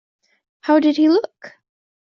How 0.61 0.79
did 0.79 0.97
he 0.97 1.09
look? 1.09 1.59